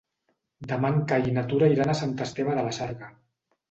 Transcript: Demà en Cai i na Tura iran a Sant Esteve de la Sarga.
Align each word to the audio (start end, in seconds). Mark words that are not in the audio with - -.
Demà 0.71 0.91
en 0.95 1.05
Cai 1.13 1.29
i 1.33 1.35
na 1.37 1.45
Tura 1.53 1.71
iran 1.77 1.97
a 1.97 1.99
Sant 2.03 2.19
Esteve 2.29 2.61
de 2.61 2.69
la 2.71 2.77
Sarga. 2.83 3.17